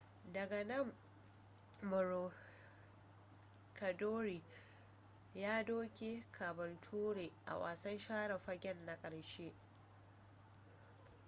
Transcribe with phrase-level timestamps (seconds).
[0.33, 0.93] daga nan
[1.81, 4.41] maroochydore
[5.35, 9.53] ya doke caboolture a wasan share fagen na ƙarshe